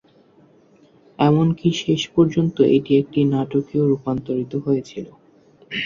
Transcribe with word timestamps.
এমনকি 1.19 1.67
শেষপর্যন্ত 1.81 2.57
এটি 2.75 2.91
একটি 3.01 3.19
নাটকেও 3.33 3.83
রূপান্তরিত 3.91 4.53
হয়েছিল। 4.65 5.05